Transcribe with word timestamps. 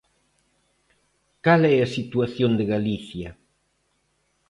¿Cal 1.45 1.61
é 1.75 1.77
a 1.81 1.91
situación 1.97 2.51
de 2.59 2.65
Galicia? 2.73 3.29